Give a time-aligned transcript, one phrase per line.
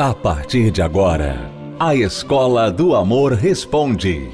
[0.00, 4.30] A partir de agora, a Escola do Amor Responde.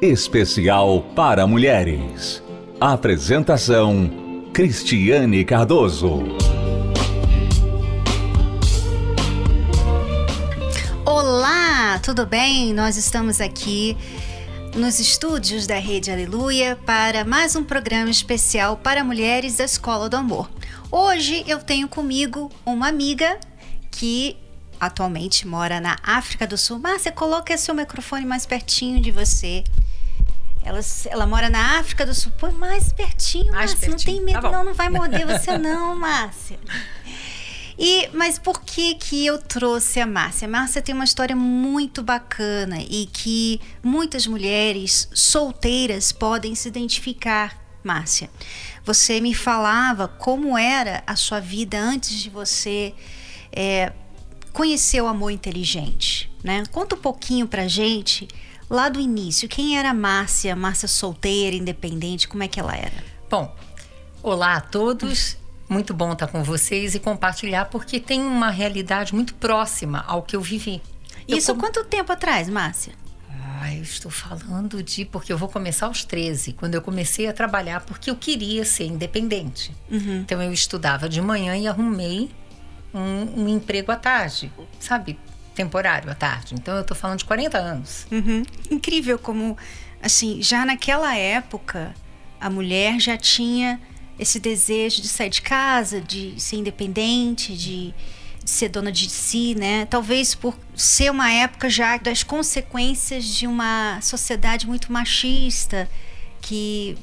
[0.00, 2.40] Especial para mulheres.
[2.80, 4.08] Apresentação:
[4.52, 6.22] Cristiane Cardoso.
[11.04, 12.72] Olá, tudo bem?
[12.72, 13.96] Nós estamos aqui
[14.76, 20.16] nos estúdios da Rede Aleluia para mais um programa especial para mulheres da Escola do
[20.16, 20.48] Amor.
[20.92, 23.36] Hoje eu tenho comigo uma amiga
[23.90, 24.36] que
[24.80, 26.78] atualmente mora na África do Sul.
[26.78, 29.64] Márcia, coloque seu microfone mais pertinho de você.
[30.62, 32.32] Ela, ela mora na África do Sul.
[32.38, 33.88] Põe mais pertinho, mais Márcia.
[33.88, 34.16] Pertinho.
[34.16, 36.58] Não tem medo, tá não, não vai morder você, não, Márcia.
[37.78, 40.48] E, mas por que que eu trouxe a Márcia?
[40.48, 47.56] A Márcia tem uma história muito bacana e que muitas mulheres solteiras podem se identificar,
[47.84, 48.28] Márcia.
[48.84, 52.92] Você me falava como era a sua vida antes de você
[53.52, 53.92] é,
[54.52, 56.64] conhecer o amor inteligente, né?
[56.70, 58.28] Conta um pouquinho pra gente
[58.68, 59.48] lá do início.
[59.48, 60.54] Quem era a Márcia?
[60.54, 63.04] Márcia solteira, independente, como é que ela era?
[63.30, 63.54] Bom,
[64.22, 65.36] olá a todos.
[65.68, 70.34] Muito bom estar com vocês e compartilhar, porque tem uma realidade muito próxima ao que
[70.34, 70.80] eu vivi.
[71.26, 72.94] Isso eu, quanto tempo atrás, Márcia?
[73.60, 77.32] Ah, eu estou falando de porque eu vou começar aos 13, quando eu comecei a
[77.34, 79.74] trabalhar porque eu queria ser independente.
[79.90, 80.20] Uhum.
[80.20, 82.30] Então eu estudava de manhã e arrumei
[82.98, 85.18] um, um emprego à tarde, sabe?
[85.54, 86.54] Temporário à tarde.
[86.54, 88.06] Então eu estou falando de 40 anos.
[88.10, 88.42] Uhum.
[88.70, 89.56] Incrível como,
[90.02, 91.94] assim, já naquela época
[92.40, 93.80] a mulher já tinha
[94.18, 97.94] esse desejo de sair de casa, de ser independente, de,
[98.42, 99.86] de, ser dona de si, né?
[99.86, 105.88] Talvez por ser uma época já das consequências de uma sociedade muito machista
[106.40, 106.96] que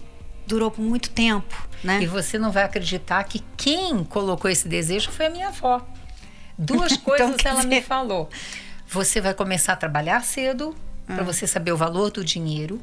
[0.47, 2.01] durou por muito tempo, né?
[2.01, 5.85] E você não vai acreditar que quem colocou esse desejo foi a minha avó.
[6.57, 7.75] Duas então, coisas então, ela dizer...
[7.75, 8.29] me falou.
[8.87, 10.75] Você vai começar a trabalhar cedo
[11.05, 11.23] para ah.
[11.23, 12.79] você saber o valor do dinheiro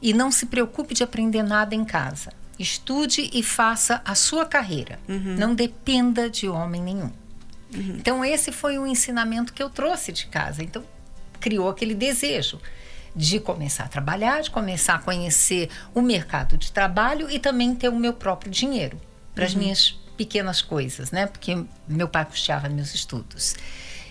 [0.00, 2.32] e não se preocupe de aprender nada em casa.
[2.58, 4.98] Estude e faça a sua carreira.
[5.08, 5.36] Uhum.
[5.36, 7.10] Não dependa de homem nenhum.
[7.74, 7.96] Uhum.
[7.98, 10.62] Então, esse foi o ensinamento que eu trouxe de casa.
[10.62, 10.84] Então,
[11.40, 12.60] criou aquele desejo
[13.14, 17.88] de começar a trabalhar, de começar a conhecer o mercado de trabalho e também ter
[17.88, 19.00] o meu próprio dinheiro
[19.34, 19.60] para as uhum.
[19.60, 21.26] minhas pequenas coisas, né?
[21.26, 23.54] Porque meu pai custeava meus estudos.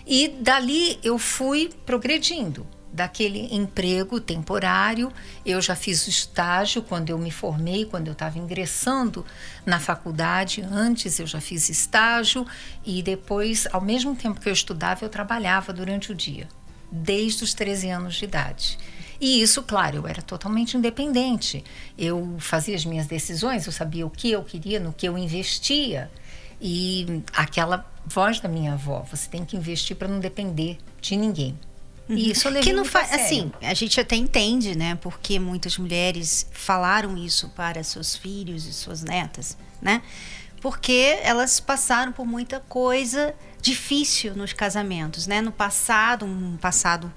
[0.05, 5.11] E dali eu fui progredindo daquele emprego temporário.
[5.45, 9.25] Eu já fiz o estágio quando eu me formei, quando eu estava ingressando
[9.65, 10.61] na faculdade.
[10.61, 12.45] Antes eu já fiz estágio
[12.85, 16.47] e depois, ao mesmo tempo que eu estudava, eu trabalhava durante o dia,
[16.93, 18.77] desde os 13 anos de idade.
[19.19, 21.63] E isso, claro, eu era totalmente independente.
[21.97, 26.11] Eu fazia as minhas decisões, eu sabia o que eu queria, no que eu investia.
[26.61, 31.57] E aquela voz da minha avó, você tem que investir para não depender de ninguém.
[32.07, 32.17] Uhum.
[32.17, 34.95] E isso eu que não faz assim, a gente até entende, né?
[34.95, 40.01] Porque muitas mulheres falaram isso para seus filhos e suas netas, né?
[40.63, 45.41] Porque elas passaram por muita coisa difícil nos casamentos, né?
[45.41, 47.11] No passado, um passado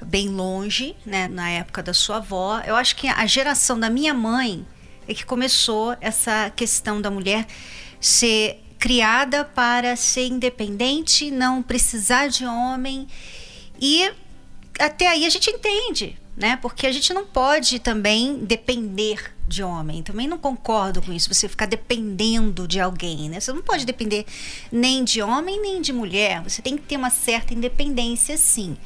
[0.00, 1.28] bem longe, né?
[1.28, 4.66] Na época da sua avó, eu acho que a geração da minha mãe
[5.06, 7.46] é que começou essa questão da mulher
[8.00, 13.06] ser criada para ser independente, não precisar de homem
[13.78, 14.10] e
[14.80, 16.56] até aí a gente entende, né?
[16.56, 20.02] Porque a gente não pode também depender de homem.
[20.02, 23.40] Também não concordo com isso, você ficar dependendo de alguém, né?
[23.40, 24.26] Você não pode depender
[24.70, 26.42] nem de homem nem de mulher.
[26.42, 28.76] Você tem que ter uma certa independência, sim.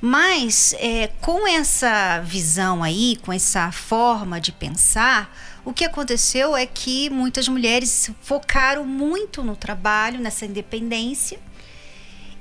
[0.00, 6.64] Mas é, com essa visão aí, com essa forma de pensar, o que aconteceu é
[6.64, 11.38] que muitas mulheres focaram muito no trabalho, nessa independência,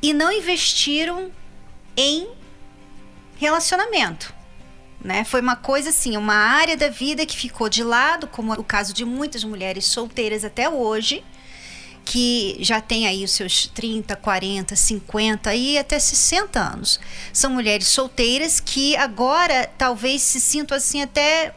[0.01, 1.29] e não investiram
[1.97, 2.29] em
[3.35, 4.38] relacionamento.
[5.01, 5.23] Né?
[5.23, 8.93] Foi uma coisa assim, uma área da vida que ficou de lado, como o caso
[8.93, 11.23] de muitas mulheres solteiras até hoje,
[12.03, 16.99] que já tem aí os seus 30, 40, 50 e até 60 anos.
[17.31, 21.53] São mulheres solteiras que agora talvez se sintam assim até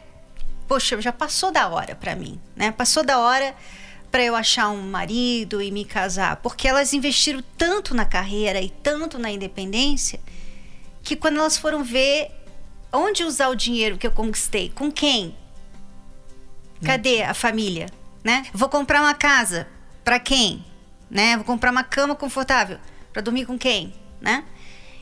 [0.67, 2.71] poxa, já passou da hora para mim, né?
[2.71, 3.53] Passou da hora
[4.11, 8.69] para eu achar um marido e me casar, porque elas investiram tanto na carreira e
[8.69, 10.19] tanto na independência
[11.01, 12.31] que quando elas foram ver
[12.93, 15.35] onde usar o dinheiro que eu conquistei, com quem?
[16.85, 17.87] Cadê a família,
[18.23, 18.45] né?
[18.53, 19.67] Vou comprar uma casa
[20.03, 20.63] para quem,
[21.09, 21.35] né?
[21.37, 22.77] Vou comprar uma cama confortável
[23.11, 24.43] para dormir com quem, né?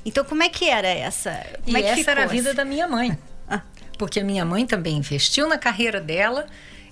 [0.05, 1.31] Então como é que era essa?
[1.63, 3.17] Como e é essa era a vida da minha mãe,
[3.49, 3.61] ah.
[3.97, 6.45] porque a minha mãe também investiu na carreira dela.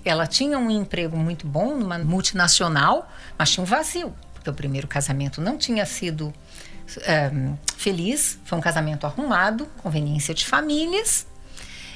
[0.04, 4.88] Ela tinha um emprego muito bom numa multinacional, mas tinha um vazio, porque o primeiro
[4.88, 6.32] casamento não tinha sido
[6.98, 7.30] é,
[7.76, 11.26] feliz, foi um casamento arrumado, conveniência de famílias.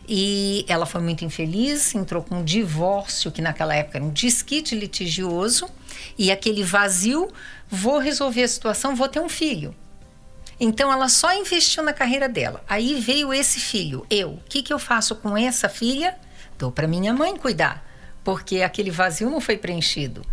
[0.06, 4.74] E ela foi muito infeliz, entrou com um divórcio, que naquela época era um disquite
[4.74, 5.66] litigioso,
[6.18, 7.32] e aquele vazio,
[7.68, 9.74] vou resolver a situação, vou ter um filho.
[10.60, 12.62] Então ela só investiu na carreira dela.
[12.68, 14.30] Aí veio esse filho, eu.
[14.30, 16.16] O que, que eu faço com essa filha?
[16.58, 17.84] Dou para minha mãe cuidar,
[18.22, 20.24] porque aquele vazio não foi preenchido.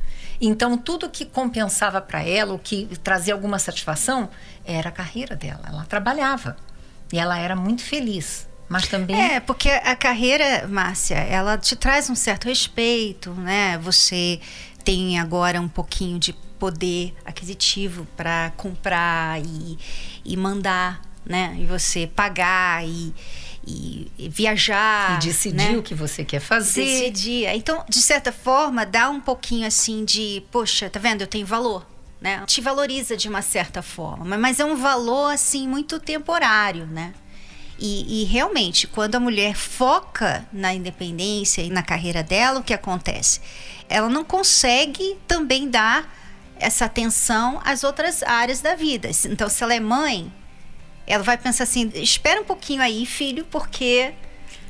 [0.42, 4.30] Então tudo que compensava para ela, o que trazia alguma satisfação,
[4.66, 5.62] era a carreira dela.
[5.68, 6.58] Ela trabalhava
[7.14, 8.50] e ela era muito feliz.
[8.68, 9.22] Mas também.
[9.22, 13.78] É, porque a carreira, Márcia, ela te traz um certo respeito, né?
[13.80, 14.40] Você
[14.84, 19.78] tem agora um pouquinho de poder aquisitivo para comprar e,
[20.24, 21.58] e mandar, né?
[21.60, 23.14] E você pagar e,
[23.66, 25.18] e, e viajar.
[25.18, 25.78] E decidir né?
[25.78, 26.84] o que você quer fazer.
[26.84, 27.48] Decidir.
[27.50, 31.22] Então, de certa forma, dá um pouquinho assim de, poxa, tá vendo?
[31.22, 31.86] Eu tenho valor.
[32.20, 32.44] Né?
[32.46, 37.16] Te valoriza de uma certa forma, mas é um valor assim muito temporário, né?
[37.80, 42.76] E, e, realmente, quando a mulher foca na independência e na carreira dela, o que
[42.76, 43.42] acontece?
[43.90, 46.16] Ela não consegue também dar
[46.60, 49.10] essa atenção às outras áreas da vida.
[49.26, 50.32] Então, se ela é mãe,
[51.12, 54.14] ela vai pensar assim: espera um pouquinho aí, filho, porque.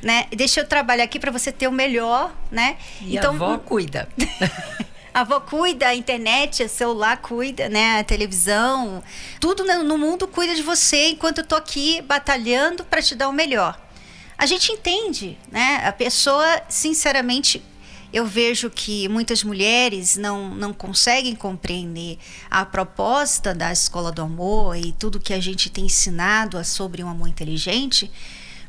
[0.02, 0.26] Né?
[0.36, 2.78] Deixa eu trabalhar aqui para você ter o melhor, né?
[3.02, 4.10] E então, a avó cuida.
[5.14, 8.00] A avó cuida, a internet, o celular cuida, né?
[8.00, 9.04] A televisão.
[9.42, 13.34] Tudo no mundo cuida de você enquanto eu tô aqui batalhando para te dar o
[13.34, 13.78] melhor.
[14.38, 15.84] A gente entende, né?
[15.86, 17.62] A pessoa, sinceramente,
[18.14, 22.18] eu vejo que muitas mulheres não, não conseguem compreender
[22.50, 27.10] a proposta da escola do amor e tudo que a gente tem ensinado sobre um
[27.10, 28.12] amor inteligente,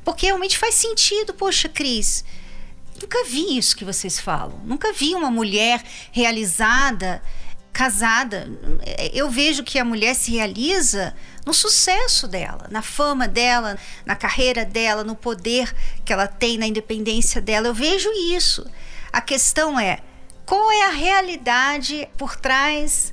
[0.05, 1.35] porque realmente faz sentido.
[1.35, 2.25] Poxa, Cris,
[3.01, 4.61] Nunca vi isso que vocês falam.
[4.65, 7.21] Nunca vi uma mulher realizada,
[7.73, 8.49] casada.
[9.13, 14.65] Eu vejo que a mulher se realiza no sucesso dela, na fama dela, na carreira
[14.65, 15.75] dela, no poder
[16.05, 17.67] que ela tem, na independência dela.
[17.67, 18.65] Eu vejo isso.
[19.13, 19.99] A questão é
[20.47, 23.13] qual é a realidade por trás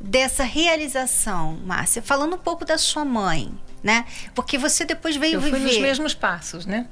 [0.00, 2.02] dessa realização, Márcia?
[2.02, 3.52] Falando um pouco da sua mãe,
[3.82, 4.04] né?
[4.34, 5.58] Porque você depois veio Eu viver.
[5.58, 6.86] fui nos mesmos passos, né?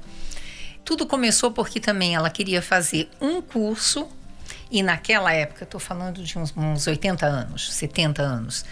[0.83, 4.07] Tudo começou porque também ela queria fazer um curso,
[4.71, 8.65] e naquela época, estou falando de uns, uns 80 anos, 70 anos,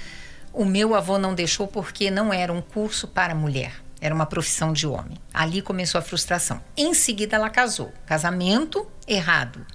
[0.53, 3.73] o meu avô não deixou porque não era um curso para mulher.
[3.99, 5.17] Era uma profissão de homem.
[5.33, 6.61] Ali começou a frustração.
[6.75, 7.91] Em seguida, ela casou.
[8.05, 9.65] Casamento errado.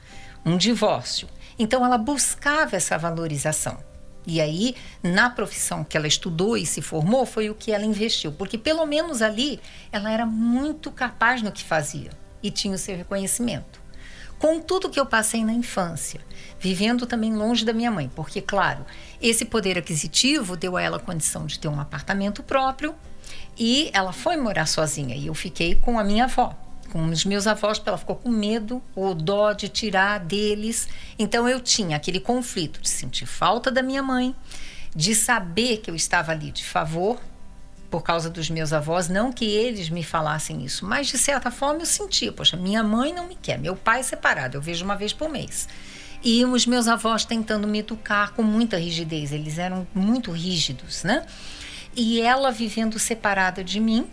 [0.44, 1.28] Um divórcio.
[1.58, 3.78] Então, ela buscava essa valorização.
[4.26, 8.32] E aí, na profissão que ela estudou e se formou, foi o que ela investiu.
[8.32, 9.60] Porque, pelo menos ali,
[9.90, 12.10] ela era muito capaz no que fazia
[12.42, 13.80] e tinha o seu reconhecimento.
[14.38, 16.20] Com tudo que eu passei na infância,
[16.58, 18.84] vivendo também longe da minha mãe, porque, claro,
[19.20, 22.94] esse poder aquisitivo deu a ela a condição de ter um apartamento próprio
[23.58, 26.54] e ela foi morar sozinha e eu fiquei com a minha avó.
[26.90, 30.88] Com os meus avós, ela ficou com medo ou dó de tirar deles.
[31.18, 34.34] Então eu tinha aquele conflito de sentir falta da minha mãe,
[34.94, 37.18] de saber que eu estava ali de favor
[37.92, 41.82] por causa dos meus avós, não que eles me falassem isso, mas de certa forma
[41.82, 44.96] eu sentia, poxa, minha mãe não me quer, meu pai é separado, eu vejo uma
[44.96, 45.68] vez por mês.
[46.24, 51.26] E os meus avós tentando me educar com muita rigidez, eles eram muito rígidos, né?
[51.94, 54.08] E ela vivendo separada de mim,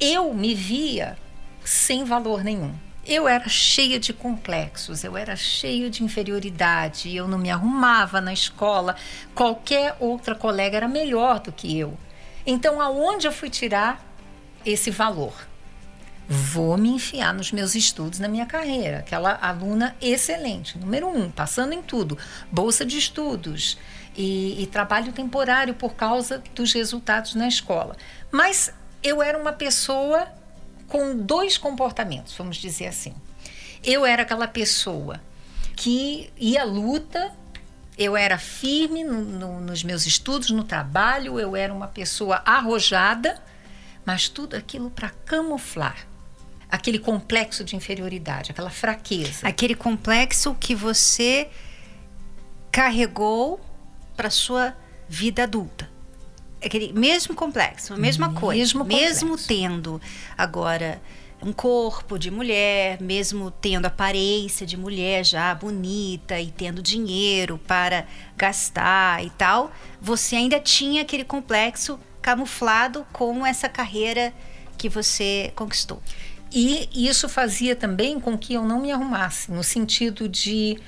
[0.00, 1.18] eu me via
[1.64, 2.72] sem valor nenhum.
[3.04, 8.32] Eu era cheia de complexos, eu era cheia de inferioridade, eu não me arrumava na
[8.32, 8.96] escola.
[9.34, 11.96] Qualquer outra colega era melhor do que eu.
[12.44, 14.04] Então, aonde eu fui tirar
[14.64, 15.34] esse valor?
[16.28, 18.98] Vou me enfiar nos meus estudos, na minha carreira.
[18.98, 22.18] Aquela aluna excelente, número um, passando em tudo,
[22.50, 23.78] bolsa de estudos
[24.16, 27.96] e, e trabalho temporário por causa dos resultados na escola.
[28.30, 30.28] Mas eu era uma pessoa
[30.88, 33.14] com dois comportamentos, vamos dizer assim.
[33.84, 35.20] Eu era aquela pessoa
[35.76, 37.32] que ia à luta
[37.98, 43.42] eu era firme no, no, nos meus estudos, no trabalho, eu era uma pessoa arrojada,
[44.04, 46.06] mas tudo aquilo para camuflar
[46.70, 49.46] aquele complexo de inferioridade, aquela fraqueza.
[49.46, 51.48] Aquele complexo que você
[52.70, 53.60] carregou
[54.16, 54.74] para sua
[55.08, 55.88] vida adulta.
[56.64, 59.04] Aquele mesmo complexo, a mesma mesmo coisa, complexo.
[59.04, 60.00] mesmo tendo
[60.36, 61.00] agora
[61.42, 68.06] um corpo de mulher, mesmo tendo aparência de mulher já bonita e tendo dinheiro para
[68.36, 69.70] gastar e tal,
[70.00, 74.32] você ainda tinha aquele complexo camuflado com essa carreira
[74.78, 76.02] que você conquistou.
[76.52, 80.78] E isso fazia também com que eu não me arrumasse, no sentido de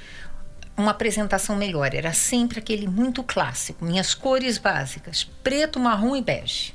[0.78, 1.92] uma apresentação melhor.
[1.92, 3.84] Era sempre aquele muito clássico.
[3.84, 6.72] Minhas cores básicas: preto, marrom e bege.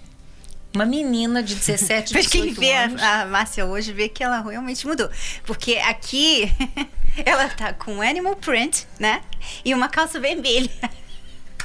[0.75, 3.01] Uma menina de 17, 18 Mas quem vê anos.
[3.01, 5.09] a, a Márcia hoje vê que ela realmente mudou.
[5.45, 6.51] Porque aqui
[7.25, 9.21] ela tá com animal print, né?
[9.63, 10.69] E uma calça vermelha.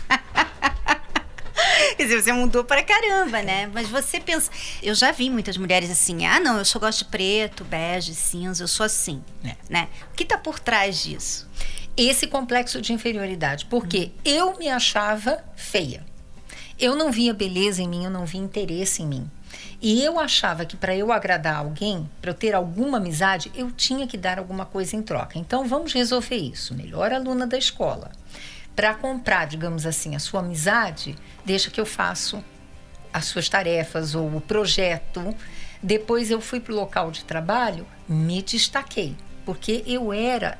[1.96, 3.68] Quer dizer, você mudou pra caramba, né?
[3.72, 4.50] Mas você pensa.
[4.82, 8.62] Eu já vi muitas mulheres assim, ah, não, eu só gosto de preto, bege, cinza,
[8.62, 9.22] eu sou assim.
[9.44, 9.56] É.
[9.68, 9.88] Né?
[10.12, 11.47] O que tá por trás disso?
[11.98, 16.06] Esse complexo de inferioridade, porque eu me achava feia.
[16.78, 19.30] Eu não via beleza em mim, eu não via interesse em mim.
[19.82, 24.06] E eu achava que para eu agradar alguém, para eu ter alguma amizade, eu tinha
[24.06, 25.38] que dar alguma coisa em troca.
[25.38, 26.72] Então vamos resolver isso.
[26.72, 28.12] Melhor aluna da escola.
[28.76, 32.44] Para comprar, digamos assim, a sua amizade, deixa que eu faço
[33.12, 35.34] as suas tarefas ou o projeto.
[35.82, 40.58] Depois eu fui para o local de trabalho, me destaquei, porque eu era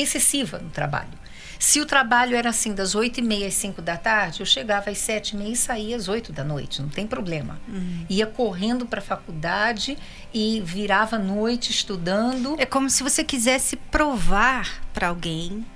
[0.00, 1.18] excessiva no trabalho.
[1.58, 4.90] Se o trabalho era assim, das 8 e meia às 5 da tarde, eu chegava
[4.90, 7.60] às 7 e meia e saía às 8 da noite, não tem problema.
[7.66, 8.06] Uhum.
[8.08, 9.98] Ia correndo para a faculdade
[10.32, 12.54] e virava à noite estudando.
[12.58, 15.66] É como se você quisesse provar para alguém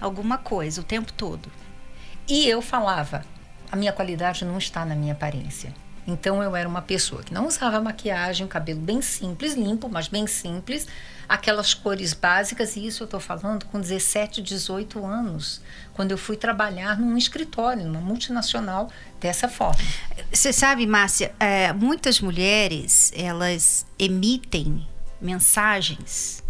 [0.00, 1.50] alguma coisa o tempo todo.
[2.26, 3.24] E eu falava:
[3.70, 5.72] a minha qualidade não está na minha aparência.
[6.08, 10.26] Então eu era uma pessoa que não usava maquiagem, cabelo bem simples, limpo, mas bem
[10.26, 10.86] simples,
[11.28, 15.60] aquelas cores básicas, e isso eu estou falando com 17, 18 anos,
[15.92, 19.78] quando eu fui trabalhar num escritório, numa multinacional, dessa forma.
[20.32, 24.88] Você sabe, Márcia, é, muitas mulheres elas emitem
[25.20, 26.42] mensagens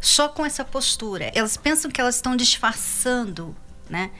[0.00, 1.30] só com essa postura.
[1.34, 3.54] Elas pensam que elas estão disfarçando,
[3.90, 4.10] né?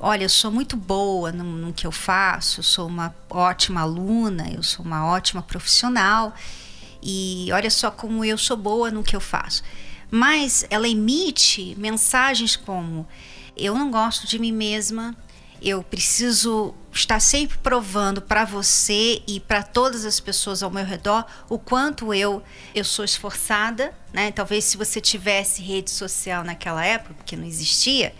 [0.00, 4.50] Olha, eu sou muito boa no, no, que eu faço, eu sou uma ótima aluna,
[4.50, 6.34] eu sou uma ótima profissional
[7.02, 9.62] e olha só como eu sou boa no que eu faço.
[10.10, 13.06] Mas ela emite mensagens como:
[13.56, 15.14] eu não gosto de mim mesma,
[15.62, 21.24] eu preciso estar sempre provando para você e para todas as pessoas ao meu redor
[21.48, 22.42] o quanto eu
[22.74, 24.32] eu sou esforçada, né?
[24.32, 28.14] Talvez se você tivesse rede social naquela época, porque não existia,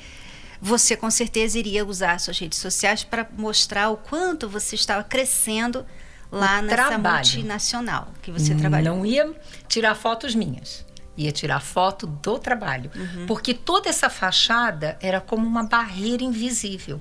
[0.61, 5.87] você com certeza iria usar suas redes sociais para mostrar o quanto você estava crescendo
[6.31, 7.17] lá o nessa trabalho.
[7.17, 8.97] multinacional que você trabalhou.
[8.97, 9.33] Não ia
[9.67, 10.85] tirar fotos minhas.
[11.17, 12.91] Ia tirar foto do trabalho.
[12.95, 13.27] Uhum.
[13.27, 17.01] Porque toda essa fachada era como uma barreira invisível.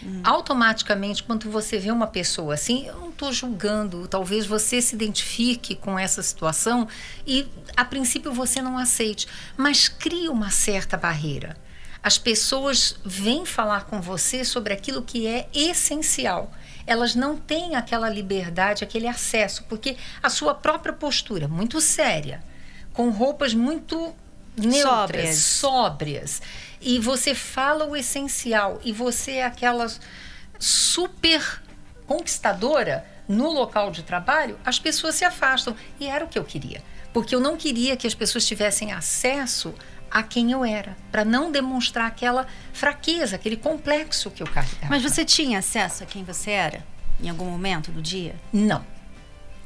[0.00, 0.20] Uhum.
[0.22, 5.74] Automaticamente, quando você vê uma pessoa assim, eu não estou julgando, talvez você se identifique
[5.74, 6.86] com essa situação
[7.26, 11.56] e a princípio você não aceite, mas cria uma certa barreira
[12.02, 16.52] as pessoas vêm falar com você sobre aquilo que é essencial.
[16.86, 22.42] Elas não têm aquela liberdade, aquele acesso, porque a sua própria postura, muito séria,
[22.92, 24.14] com roupas muito
[24.56, 25.36] neutras, sóbrias.
[25.38, 26.42] sóbrias,
[26.80, 29.86] e você fala o essencial, e você é aquela
[30.58, 31.62] super
[32.06, 35.76] conquistadora no local de trabalho, as pessoas se afastam.
[36.00, 36.82] E era o que eu queria.
[37.12, 39.74] Porque eu não queria que as pessoas tivessem acesso
[40.10, 44.88] a quem eu era, para não demonstrar aquela fraqueza, aquele complexo que eu carregava.
[44.88, 46.84] Mas você tinha acesso a quem você era
[47.20, 48.34] em algum momento do dia?
[48.52, 48.84] Não.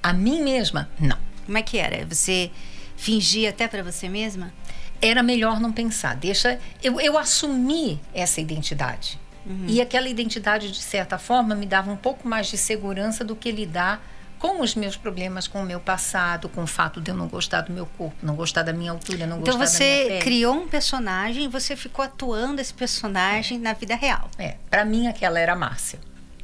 [0.03, 1.19] A mim mesma, não.
[1.45, 2.05] Como é que era?
[2.07, 2.51] Você
[2.97, 4.53] fingia até para você mesma?
[5.01, 6.17] Era melhor não pensar.
[6.17, 9.19] Deixa eu, eu assumi essa identidade.
[9.45, 9.67] Uhum.
[9.69, 13.51] E aquela identidade, de certa forma, me dava um pouco mais de segurança do que
[13.51, 14.05] lidar
[14.43, 17.61] com os meus problemas, com o meu passado, com o fato de eu não gostar
[17.61, 20.03] do meu corpo, não gostar da minha altura, não então gostar da minha.
[20.03, 23.61] Então você criou um personagem e você ficou atuando esse personagem é.
[23.61, 24.29] na vida real.
[24.37, 26.01] É, para mim aquela era a Márcia.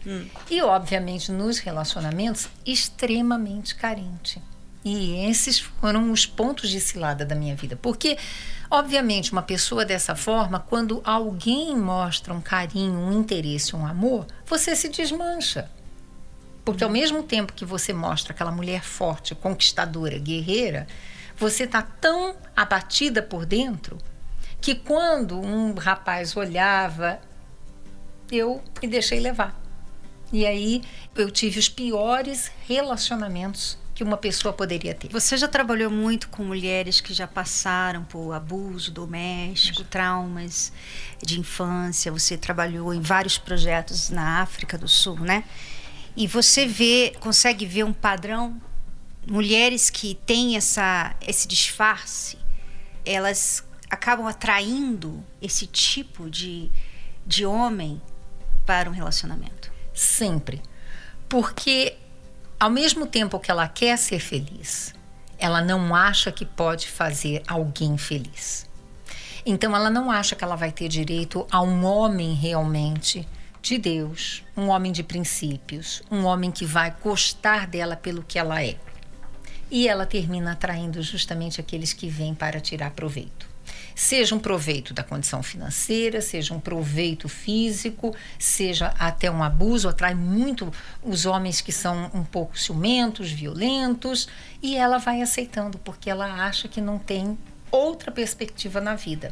[0.07, 0.25] Hum.
[0.49, 4.41] E obviamente nos relacionamentos extremamente carente.
[4.85, 8.17] E esses foram os pontos de cilada da minha vida, porque
[8.71, 14.77] obviamente uma pessoa dessa forma, quando alguém mostra um carinho, um interesse, um amor, você
[14.77, 15.69] se desmancha.
[16.69, 20.87] Porque ao mesmo tempo que você mostra aquela mulher forte, conquistadora, guerreira,
[21.35, 23.97] você está tão abatida por dentro
[24.61, 27.21] que quando um rapaz olhava,
[28.31, 29.59] eu me deixei levar.
[30.31, 30.83] E aí
[31.17, 35.09] eu tive os piores relacionamentos que uma pessoa poderia ter.
[35.09, 40.71] Você já trabalhou muito com mulheres que já passaram por abuso doméstico, traumas
[41.25, 42.13] de infância.
[42.13, 45.45] Você trabalhou em vários projetos na África do Sul, né?
[46.19, 48.61] E você vê, consegue ver um padrão.
[49.25, 52.37] Mulheres que têm essa, esse disfarce,
[53.07, 56.73] elas acabam atraindo esse tipo de,
[57.25, 58.03] de homem
[58.67, 59.71] para um relacionamento.
[59.95, 60.61] Sempre.
[61.29, 61.97] Porque,
[62.59, 64.93] ao mesmo tempo que ela quer ser feliz,
[65.39, 68.69] ela não acha que pode fazer alguém feliz.
[69.47, 73.25] Então ela não acha que ela vai ter direito a um homem realmente
[73.69, 78.65] de Deus, um homem de princípios, um homem que vai gostar dela pelo que ela
[78.65, 78.77] é.
[79.71, 83.47] E ela termina atraindo justamente aqueles que vêm para tirar proveito.
[83.95, 90.15] Seja um proveito da condição financeira, seja um proveito físico, seja até um abuso, atrai
[90.15, 90.73] muito
[91.03, 94.29] os homens que são um pouco ciumentos, violentos,
[94.63, 97.37] e ela vai aceitando porque ela acha que não tem
[97.71, 99.31] outra perspectiva na vida.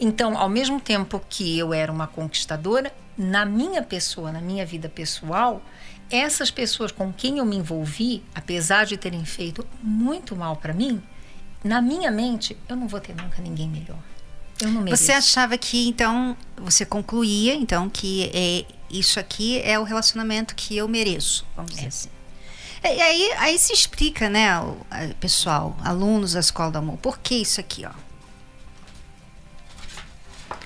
[0.00, 4.88] Então, ao mesmo tempo que eu era uma conquistadora, na minha pessoa, na minha vida
[4.88, 5.62] pessoal,
[6.10, 11.02] essas pessoas com quem eu me envolvi, apesar de terem feito muito mal para mim,
[11.62, 13.98] na minha mente, eu não vou ter nunca ninguém melhor.
[14.60, 15.02] Eu não mereço.
[15.02, 20.76] Você achava que então você concluía então que é, isso aqui é o relacionamento que
[20.76, 21.74] eu mereço, vamos é.
[21.74, 22.08] dizer assim.
[22.84, 24.60] E aí, aí se explica, né,
[25.18, 27.90] pessoal, alunos da Escola do Amor, por que isso aqui, ó?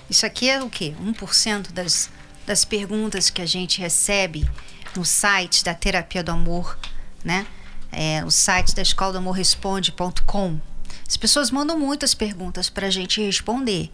[0.09, 0.95] Isso aqui é o quê?
[1.03, 2.11] 1% das,
[2.47, 4.49] das perguntas que a gente recebe
[4.97, 6.79] no site da Terapia do Amor,
[7.23, 7.47] né?
[7.93, 10.61] É, o site da Escola do Amor Responde.com.
[11.07, 13.91] As pessoas mandam muitas perguntas para a gente responder.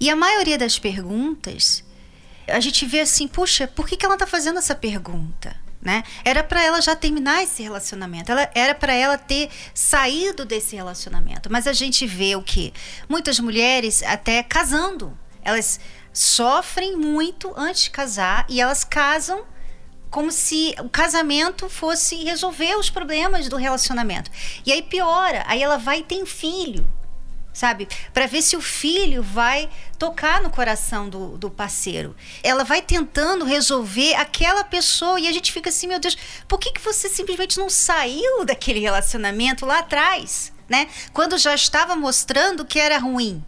[0.00, 1.84] E a maioria das perguntas,
[2.48, 5.54] a gente vê assim, puxa, por que, que ela está fazendo essa pergunta?
[5.80, 6.04] Né?
[6.24, 11.50] Era para ela já terminar esse relacionamento, ela, era para ela ter saído desse relacionamento.
[11.50, 12.72] Mas a gente vê o que?
[13.08, 15.80] Muitas mulheres até casando, elas
[16.12, 19.44] sofrem muito antes de casar e elas casam
[20.10, 24.30] como se o casamento fosse resolver os problemas do relacionamento.
[24.64, 26.86] E aí piora, aí ela vai e tem filho,
[27.50, 27.88] sabe?
[28.12, 32.14] Para ver se o filho vai tocar no coração do, do parceiro.
[32.42, 36.72] Ela vai tentando resolver aquela pessoa e a gente fica assim, meu Deus, por que,
[36.72, 40.88] que você simplesmente não saiu daquele relacionamento lá atrás, né?
[41.14, 43.42] Quando já estava mostrando que era ruim,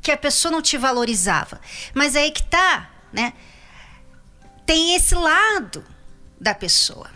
[0.00, 1.60] que a pessoa não te valorizava.
[1.94, 3.32] Mas aí que tá, né?
[4.68, 5.82] tem esse lado
[6.38, 7.08] da pessoa.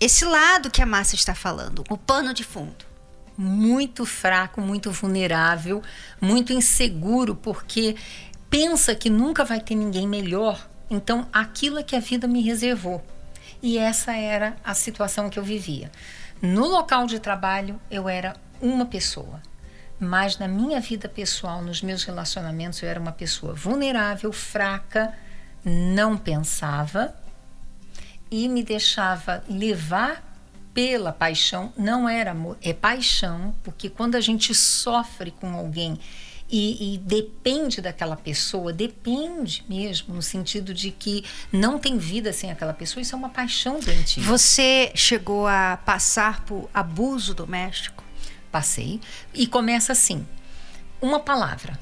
[0.00, 2.86] Esse lado que a Márcia está falando, o pano de fundo.
[3.36, 5.82] Muito fraco, muito vulnerável,
[6.18, 7.96] muito inseguro, porque
[8.48, 10.66] pensa que nunca vai ter ninguém melhor.
[10.88, 13.04] Então, aquilo é que a vida me reservou.
[13.62, 15.92] E essa era a situação que eu vivia.
[16.40, 19.42] No local de trabalho, eu era uma pessoa.
[19.98, 25.14] Mas na minha vida pessoal, nos meus relacionamentos, eu era uma pessoa vulnerável, fraca,
[25.64, 27.14] não pensava
[28.30, 30.22] e me deixava levar
[30.74, 31.72] pela paixão.
[31.76, 35.98] Não era amor, é paixão, porque quando a gente sofre com alguém
[36.48, 42.52] e, e, depende daquela pessoa, depende mesmo, no sentido de que não tem vida sem
[42.52, 44.22] aquela pessoa, isso é uma paixão doentia.
[44.22, 48.05] Você chegou a passar por abuso doméstico?
[48.56, 49.00] Passei.
[49.34, 50.26] E começa assim:
[51.00, 51.78] uma palavra.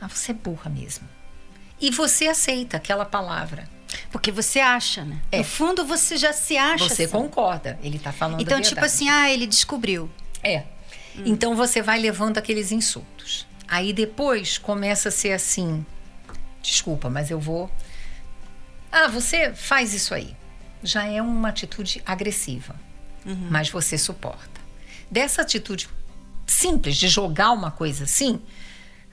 [0.00, 1.08] Ah, você é burra mesmo
[1.80, 3.68] e você aceita aquela palavra.
[4.10, 5.20] Porque você acha, né?
[5.32, 5.38] É.
[5.38, 6.88] No fundo, você já se acha.
[6.88, 7.12] Você assim.
[7.12, 7.78] concorda.
[7.82, 10.10] Ele está falando Então, tipo assim, ah, ele descobriu.
[10.42, 10.64] É.
[11.16, 11.22] Hum.
[11.26, 13.46] Então, você vai levando aqueles insultos.
[13.66, 15.84] Aí, depois, começa a ser assim...
[16.60, 17.70] Desculpa, mas eu vou...
[18.92, 20.36] Ah, você faz isso aí.
[20.82, 22.76] Já é uma atitude agressiva.
[23.24, 23.48] Uhum.
[23.50, 24.60] Mas você suporta.
[25.10, 25.88] Dessa atitude
[26.50, 28.40] simples de jogar uma coisa assim...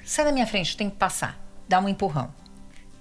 [0.04, 1.39] Sai da minha frente, tem que passar.
[1.67, 2.32] Dá um empurrão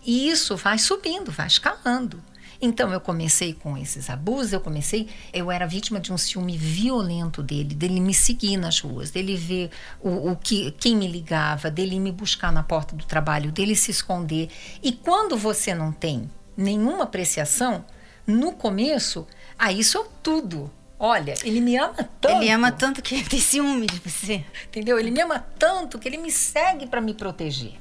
[0.05, 2.23] e isso vai subindo, vai escalando.
[2.61, 7.43] Então eu comecei com esses abusos, eu comecei, eu era vítima de um ciúme violento
[7.43, 9.71] dele, dele me seguir nas ruas, dele ver
[10.01, 13.91] o, o que quem me ligava, dele me buscar na porta do trabalho, dele se
[13.91, 14.49] esconder.
[14.83, 17.85] E quando você não tem nenhuma apreciação,
[18.27, 19.27] no começo,
[19.59, 20.71] ah, isso é tudo.
[21.07, 22.35] Olha, ele me ama tanto.
[22.35, 24.43] Ele ama tanto que ele tem ciúme de você.
[24.65, 24.99] Entendeu?
[24.99, 27.75] Ele me ama tanto que ele me segue para me proteger.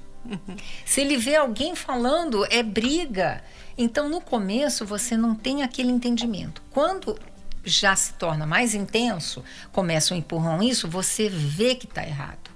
[0.85, 3.41] Se ele vê alguém falando, é briga.
[3.77, 6.61] Então, no começo, você não tem aquele entendimento.
[6.69, 7.17] Quando
[7.63, 12.51] já se torna mais intenso, começa um empurrão isso, você vê que está errado.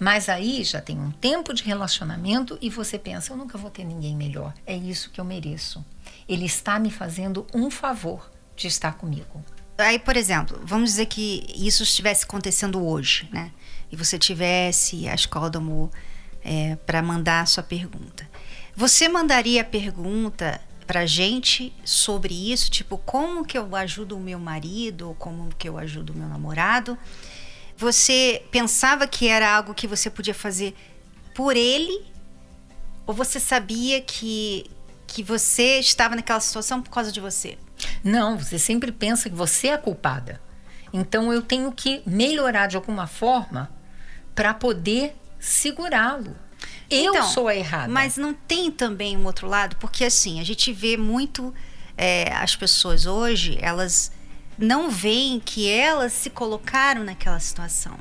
[0.00, 3.84] Mas aí já tem um tempo de relacionamento e você pensa, eu nunca vou ter
[3.84, 4.52] ninguém melhor.
[4.66, 5.84] É isso que eu mereço.
[6.28, 9.44] Ele está me fazendo um favor de estar comigo.
[9.78, 13.52] Aí, por exemplo, vamos dizer que isso estivesse acontecendo hoje, né?
[13.92, 15.88] E você tivesse a escola do amor
[16.44, 18.28] é, para mandar a sua pergunta.
[18.74, 24.38] Você mandaria a pergunta para gente sobre isso, tipo como que eu ajudo o meu
[24.40, 26.98] marido ou como que eu ajudo o meu namorado?
[27.76, 30.74] Você pensava que era algo que você podia fazer
[31.36, 32.04] por ele
[33.06, 34.68] ou você sabia que
[35.06, 37.56] que você estava naquela situação por causa de você?
[38.02, 40.40] Não, você sempre pensa que você é a culpada.
[40.92, 43.70] Então eu tenho que melhorar de alguma forma
[44.34, 46.34] para poder segurá-lo.
[46.90, 47.92] Eu então, sou a errada.
[47.92, 51.54] Mas não tem também um outro lado, porque assim, a gente vê muito
[51.96, 54.10] é, as pessoas hoje, elas
[54.56, 57.98] não veem que elas se colocaram naquela situação.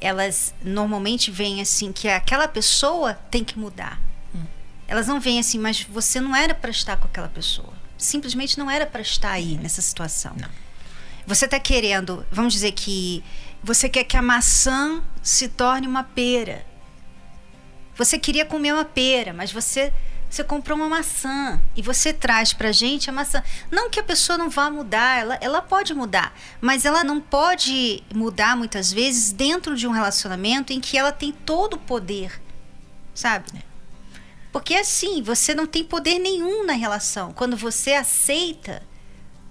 [0.00, 4.00] Elas normalmente veem assim que aquela pessoa tem que mudar.
[4.34, 4.44] Hum.
[4.86, 7.72] Elas não veem assim, mas você não era para estar com aquela pessoa.
[7.98, 10.32] Simplesmente não era para estar aí nessa situação.
[10.40, 10.48] Não.
[11.26, 13.22] Você está querendo, vamos dizer que
[13.62, 16.64] você quer que a maçã se torne uma pera.
[17.96, 19.92] Você queria comer uma pera, mas você
[20.30, 23.42] você comprou uma maçã e você traz pra gente a maçã.
[23.70, 28.02] Não que a pessoa não vá mudar, ela, ela pode mudar, mas ela não pode
[28.14, 32.40] mudar muitas vezes dentro de um relacionamento em que ela tem todo o poder,
[33.14, 33.46] sabe?
[34.52, 37.32] Porque assim, você não tem poder nenhum na relação.
[37.32, 38.82] Quando você aceita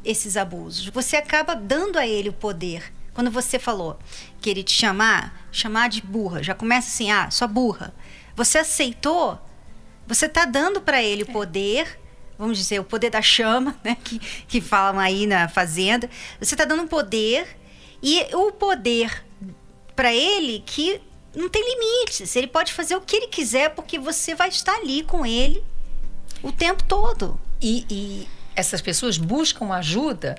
[0.04, 2.94] esses abusos, você acaba dando a ele o poder.
[3.14, 4.00] Quando você falou
[4.40, 7.94] que ele te chamar, chamar de burra, já começa assim, ah, sua burra.
[8.36, 9.40] Você aceitou
[10.08, 12.00] você está dando para ele o poder,
[12.40, 13.98] vamos dizer, o poder da chama, né?
[14.02, 16.10] Que, que falam aí na fazenda.
[16.40, 17.46] Você está dando um poder
[18.02, 19.26] e o poder
[19.96, 21.02] para ele que
[21.36, 22.36] não tem limites.
[22.36, 25.63] Ele pode fazer o que ele quiser porque você vai estar ali com ele
[26.42, 27.40] o tempo todo.
[27.62, 30.38] E, e essas pessoas buscam ajuda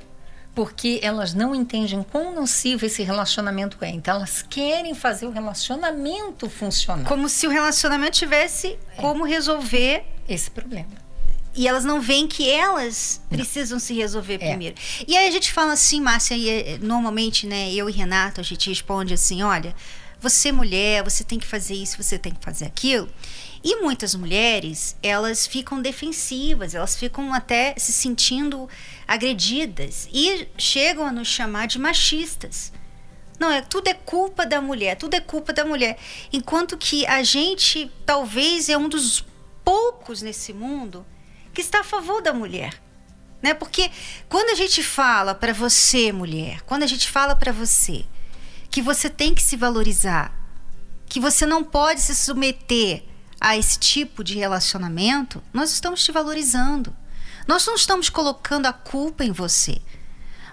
[0.55, 3.91] porque elas não entendem quão nocivo esse relacionamento é.
[3.91, 7.07] Então elas querem fazer o relacionamento funcionar.
[7.07, 9.01] Como se o relacionamento tivesse é.
[9.01, 11.09] como resolver esse problema.
[11.55, 13.39] E elas não veem que elas não.
[13.39, 14.49] precisam se resolver é.
[14.49, 14.75] primeiro.
[15.07, 18.45] E aí a gente fala assim, Márcia, e eh, normalmente, né, eu e Renato, a
[18.45, 19.75] gente responde assim, olha,
[20.21, 23.09] você mulher, você tem que fazer isso, você tem que fazer aquilo.
[23.63, 28.69] E muitas mulheres, elas ficam defensivas, elas ficam até se sentindo
[29.07, 32.73] agredidas e chegam a nos chamar de machistas.
[33.39, 35.97] Não, é tudo é culpa da mulher, tudo é culpa da mulher.
[36.33, 39.25] Enquanto que a gente talvez é um dos
[39.65, 41.07] poucos nesse mundo
[41.55, 42.81] que está a favor da mulher.
[43.41, 43.55] Né?
[43.55, 43.91] Porque
[44.29, 48.05] quando a gente fala para você, mulher, quando a gente fala para você
[48.71, 50.33] que você tem que se valorizar,
[51.07, 53.05] que você não pode se submeter
[53.41, 56.95] a esse tipo de relacionamento, nós estamos te valorizando.
[57.47, 59.81] Nós não estamos colocando a culpa em você.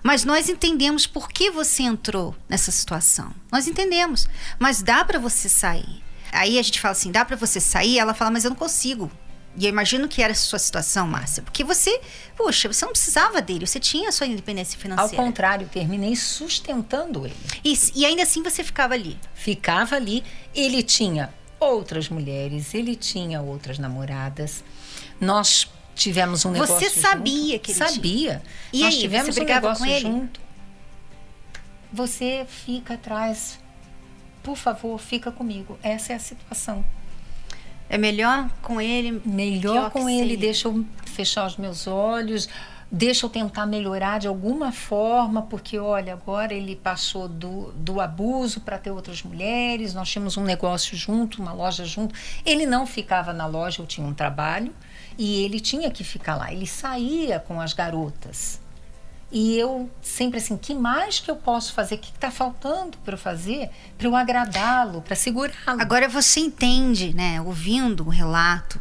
[0.02, 3.34] Mas nós entendemos por que você entrou nessa situação.
[3.52, 4.28] Nós entendemos.
[4.60, 6.04] Mas dá para você sair.
[6.32, 7.98] Aí a gente fala assim: dá para você sair?
[7.98, 9.12] Ela fala, mas eu não consigo.
[9.58, 11.42] E eu imagino que era a sua situação, Márcia.
[11.42, 12.02] Porque você,
[12.36, 15.22] poxa, você não precisava dele, você tinha a sua independência financeira.
[15.22, 17.36] Ao contrário, terminei sustentando ele.
[17.64, 19.18] Isso, e ainda assim você ficava ali.
[19.34, 20.24] Ficava ali.
[20.54, 24.64] Ele tinha outras mulheres, ele tinha outras namoradas.
[25.22, 27.60] Nós tivemos um negócio Você sabia junto.
[27.62, 28.02] que ele sabia.
[28.02, 28.44] Tinha.
[28.74, 30.02] E Nós aí, tivemos você brigava um negócio com ele?
[30.06, 30.40] junto.
[31.94, 33.58] Você fica atrás.
[34.44, 35.80] Por favor, fica comigo.
[35.82, 36.86] Essa é a situação.
[37.90, 39.22] É melhor com ele?
[39.26, 42.50] Melhor com ele, deixa eu fechar os meus olhos
[42.92, 48.62] deixa eu tentar melhorar de alguma forma, porque olha, agora ele passou do, do abuso
[48.62, 52.16] para ter outras mulheres, nós tínhamos um negócio junto, uma loja junto.
[52.46, 54.74] Ele não ficava na loja, eu tinha um trabalho
[55.18, 56.52] e ele tinha que ficar lá.
[56.52, 58.62] Ele saía com as garotas.
[59.32, 61.96] E eu sempre assim, que mais que eu posso fazer?
[61.96, 63.70] O que está faltando para eu fazer?
[63.98, 65.82] Para eu agradá-lo, para segurá-lo.
[65.82, 67.42] Agora você entende, né?
[67.42, 68.80] Ouvindo o relato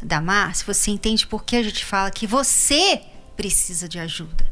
[0.00, 3.02] da Márcia, você entende por que a gente fala que você
[3.36, 4.50] precisa de ajuda.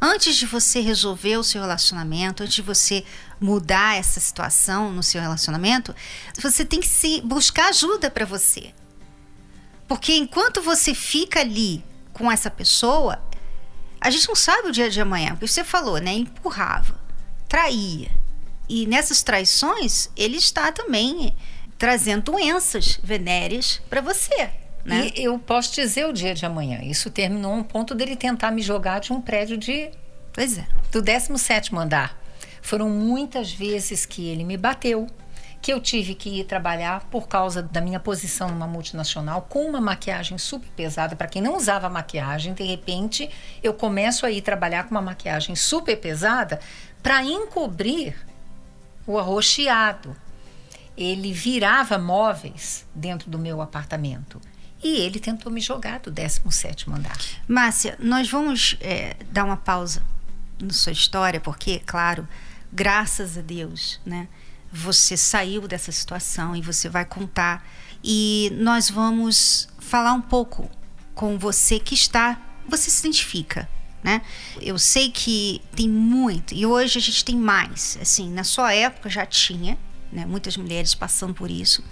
[0.00, 3.04] Antes de você resolver o seu relacionamento, antes de você
[3.40, 5.94] mudar essa situação no seu relacionamento,
[6.40, 8.72] você tem que se buscar ajuda para você.
[9.88, 13.20] Porque enquanto você fica ali com essa pessoa,
[14.00, 15.30] a gente não sabe o dia de amanhã.
[15.30, 16.12] Porque você falou, né?
[16.12, 16.94] Empurrava,
[17.48, 18.10] traía.
[18.68, 21.34] E nessas traições, ele está também
[21.78, 24.50] trazendo doenças venéreas para você.
[24.84, 25.10] Né?
[25.14, 26.80] E eu posso dizer o dia de amanhã.
[26.82, 29.90] Isso terminou um ponto dele tentar me jogar de um prédio de.
[30.32, 30.66] Pois é.
[30.90, 32.18] Do 17 andar.
[32.62, 35.06] Foram muitas vezes que ele me bateu,
[35.60, 39.80] que eu tive que ir trabalhar por causa da minha posição numa multinacional com uma
[39.80, 41.16] maquiagem super pesada.
[41.16, 43.28] Para quem não usava maquiagem, de repente
[43.62, 46.60] eu começo a ir trabalhar com uma maquiagem super pesada
[47.02, 48.16] para encobrir
[49.06, 50.14] o arroxeado.
[50.96, 54.40] Ele virava móveis dentro do meu apartamento.
[54.82, 57.16] E ele tentou me jogar do 17 andar.
[57.48, 60.02] Márcia, nós vamos é, dar uma pausa
[60.60, 62.28] na sua história, porque, claro,
[62.72, 64.28] graças a Deus, né?
[64.72, 67.66] Você saiu dessa situação e você vai contar.
[68.02, 70.70] E nós vamos falar um pouco
[71.14, 73.68] com você que está, você se identifica,
[74.02, 74.22] né?
[74.60, 77.98] Eu sei que tem muito, e hoje a gente tem mais.
[78.00, 79.76] Assim, na sua época já tinha,
[80.12, 80.24] né?
[80.24, 81.82] muitas mulheres passando por isso,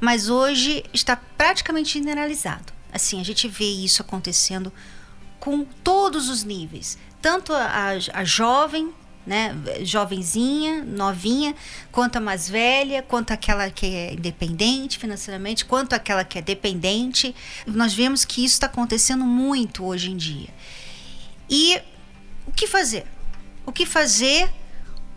[0.00, 2.72] mas hoje está praticamente generalizado.
[2.92, 4.72] Assim, a gente vê isso acontecendo
[5.40, 8.92] com todos os níveis, tanto a, a jovem
[9.26, 11.54] né, jovenzinha, novinha,
[11.90, 17.34] quanto a mais velha, quanto aquela que é independente financeiramente, quanto aquela que é dependente.
[17.66, 20.48] Nós vemos que isso está acontecendo muito hoje em dia.
[21.48, 21.80] E
[22.46, 23.06] o que fazer?
[23.66, 24.50] O que fazer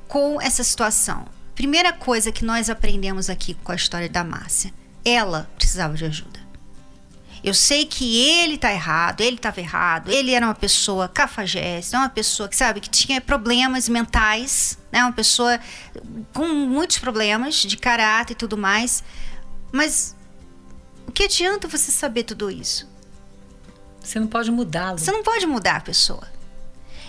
[0.08, 1.26] com essa situação?
[1.56, 4.72] Primeira coisa que nós aprendemos aqui com a história da Márcia,
[5.04, 6.47] ela precisava de ajuda.
[7.48, 12.10] Eu sei que ele está errado, ele estava errado, ele era uma pessoa cafajeste, uma
[12.10, 15.02] pessoa que, sabe, que tinha problemas mentais, né?
[15.02, 15.58] Uma pessoa
[16.34, 19.02] com muitos problemas de caráter e tudo mais.
[19.72, 20.14] Mas
[21.08, 22.86] o que adianta você saber tudo isso?
[24.02, 25.00] Você não pode mudá-lo.
[25.00, 26.28] Você não pode mudar a pessoa.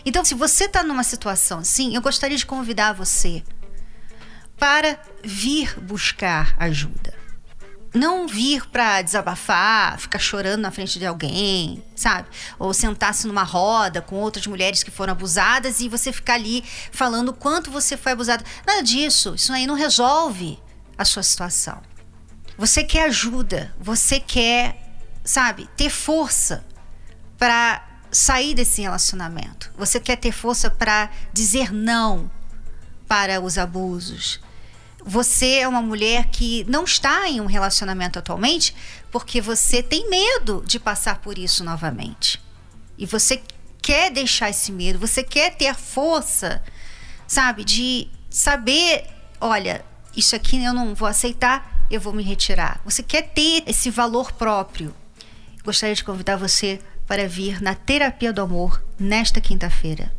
[0.07, 3.43] Então, se você está numa situação assim, eu gostaria de convidar você
[4.57, 7.18] para vir buscar ajuda
[7.95, 12.29] não vir para desabafar, ficar chorando na frente de alguém, sabe?
[12.59, 17.33] Ou sentar-se numa roda com outras mulheres que foram abusadas e você ficar ali falando
[17.33, 18.45] quanto você foi abusada.
[18.67, 19.35] Nada disso.
[19.35, 20.59] Isso aí não resolve
[20.97, 21.81] a sua situação.
[22.57, 24.77] Você quer ajuda, você quer,
[25.25, 26.65] sabe, ter força
[27.39, 29.71] para sair desse relacionamento.
[29.77, 32.31] Você quer ter força para dizer não
[33.07, 34.41] para os abusos
[35.05, 38.75] você é uma mulher que não está em um relacionamento atualmente
[39.11, 42.41] porque você tem medo de passar por isso novamente.
[42.97, 43.41] E você
[43.81, 46.63] quer deixar esse medo, você quer ter força,
[47.27, 49.07] sabe, de saber,
[49.41, 49.85] olha,
[50.15, 52.81] isso aqui eu não vou aceitar, eu vou me retirar.
[52.85, 54.95] Você quer ter esse valor próprio.
[55.65, 60.13] Gostaria de convidar você para vir na Terapia do Amor nesta quinta-feira.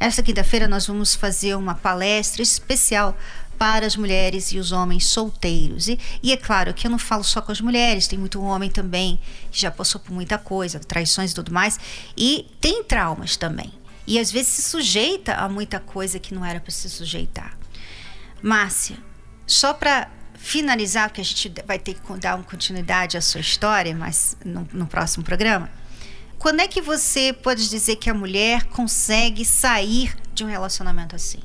[0.00, 3.16] Esta quinta-feira nós vamos fazer uma palestra especial
[3.64, 5.88] para as mulheres e os homens solteiros.
[5.88, 8.68] E, e, é claro que eu não falo só com as mulheres, tem muito homem
[8.68, 9.18] também
[9.50, 11.80] que já passou por muita coisa, traições e tudo mais,
[12.14, 13.72] e tem traumas também.
[14.06, 17.56] E às vezes se sujeita a muita coisa que não era para se sujeitar.
[18.42, 18.98] Márcia,
[19.46, 23.96] só para finalizar, porque a gente vai ter que dar uma continuidade à sua história,
[23.96, 25.70] mas no, no próximo programa.
[26.38, 31.40] Quando é que você pode dizer que a mulher consegue sair de um relacionamento assim?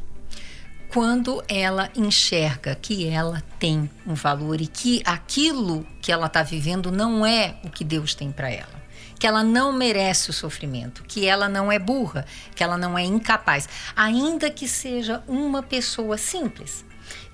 [0.90, 6.92] Quando ela enxerga que ela tem um valor e que aquilo que ela está vivendo
[6.92, 8.80] não é o que Deus tem para ela.
[9.20, 12.26] Que ela não merece o sofrimento, que ela não é burra,
[12.56, 16.84] que ela não é incapaz, ainda que seja uma pessoa simples,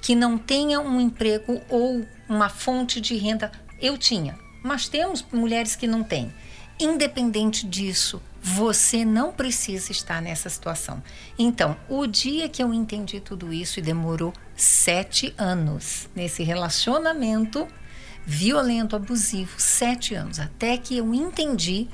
[0.02, 3.52] que não tenha um emprego ou uma fonte de renda.
[3.80, 6.34] Eu tinha, mas temos mulheres que não têm.
[6.80, 11.02] Independente disso, você não precisa estar nessa situação.
[11.38, 17.68] Então, o dia que eu entendi tudo isso e demorou sete anos nesse relacionamento
[18.26, 21.88] violento, abusivo, sete anos, até que eu entendi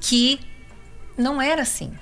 [0.00, 0.40] que
[1.18, 1.92] não era assim.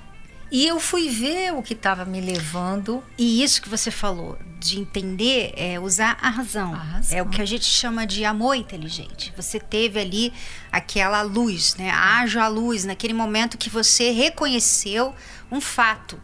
[0.55, 3.03] E eu fui ver o que estava me levando.
[3.17, 6.73] E isso que você falou, de entender, é usar a razão.
[6.73, 7.17] a razão.
[7.17, 9.33] É o que a gente chama de amor inteligente.
[9.35, 10.31] Você teve ali
[10.71, 11.89] aquela luz, né?
[11.89, 15.13] Haja a luz naquele momento que você reconheceu
[15.51, 16.17] um fato.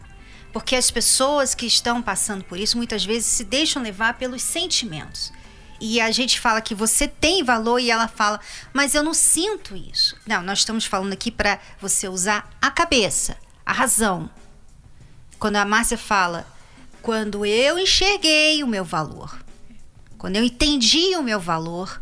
[0.50, 5.30] Porque as pessoas que estão passando por isso muitas vezes se deixam levar pelos sentimentos.
[5.78, 8.40] E a gente fala que você tem valor e ela fala,
[8.72, 10.16] mas eu não sinto isso.
[10.26, 14.30] Não, nós estamos falando aqui para você usar a cabeça a razão.
[15.38, 16.46] Quando a Márcia fala,
[17.00, 19.38] quando eu enxerguei o meu valor,
[20.18, 22.00] quando eu entendi o meu valor,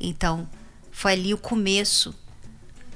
[0.00, 0.48] então
[0.90, 2.14] foi ali o começo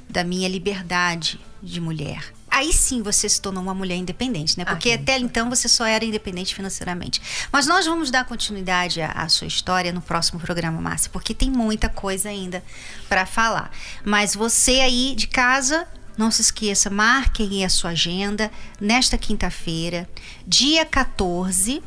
[0.08, 2.32] da minha liberdade de mulher.
[2.50, 4.64] Aí sim você se tornou uma mulher independente, né?
[4.64, 7.20] Porque ah, até então você só era independente financeiramente.
[7.52, 11.50] Mas nós vamos dar continuidade à, à sua história no próximo programa, Márcia, porque tem
[11.50, 12.64] muita coisa ainda
[13.08, 13.70] para falar.
[14.04, 15.86] Mas você aí de casa,
[16.18, 18.50] não se esqueça, marquem a sua agenda
[18.80, 20.08] nesta quinta-feira,
[20.44, 21.80] dia 14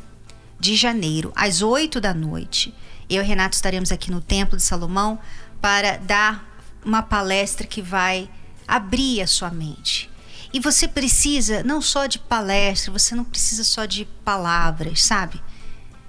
[0.58, 2.74] de janeiro, às 8 da noite.
[3.10, 5.18] Eu e Renato estaremos aqui no Templo de Salomão
[5.60, 6.48] para dar
[6.82, 8.28] uma palestra que vai
[8.66, 10.10] abrir a sua mente.
[10.52, 15.42] E você precisa não só de palestra, você não precisa só de palavras, sabe?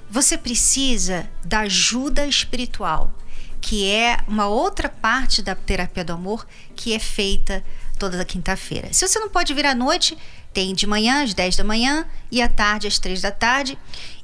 [0.09, 3.13] Você precisa da ajuda espiritual,
[3.59, 7.63] que é uma outra parte da terapia do amor que é feita
[8.09, 8.91] toda quinta-feira.
[8.91, 10.17] Se você não pode vir à noite,
[10.53, 13.77] tem de manhã às 10 da manhã e à tarde às 3 da tarde.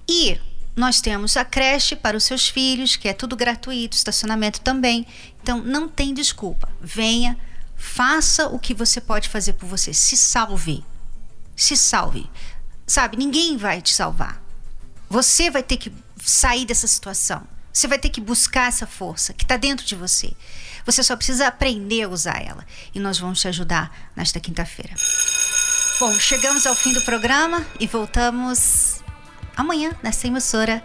[0.08, 0.38] E
[0.76, 5.06] nós temos a creche para os seus filhos, que é tudo gratuito, estacionamento também.
[5.42, 6.68] Então não tem desculpa.
[6.82, 7.38] Venha,
[7.78, 9.94] faça o que você pode fazer por você.
[9.94, 10.84] Se salve.
[11.56, 12.30] Se salve.
[12.86, 14.42] Sabe, ninguém vai te salvar.
[15.10, 17.48] Você vai ter que sair dessa situação.
[17.80, 20.34] Você vai ter que buscar essa força que está dentro de você.
[20.86, 22.66] Você só precisa aprender a usar ela.
[22.94, 24.94] E nós vamos te ajudar nesta quinta-feira.
[25.98, 29.02] Bom, chegamos ao fim do programa e voltamos
[29.56, 30.84] amanhã nessa emissora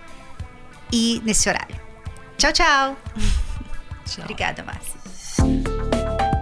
[0.92, 1.74] e nesse horário.
[2.38, 2.96] Tchau, tchau.
[4.06, 4.22] tchau.
[4.22, 4.94] Obrigada, Márcia.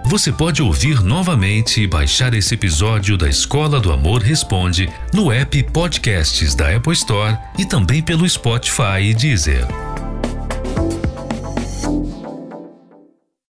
[0.05, 5.63] Você pode ouvir novamente e baixar esse episódio da Escola do Amor Responde no app
[5.71, 9.65] Podcasts da Apple Store e também pelo Spotify e Deezer.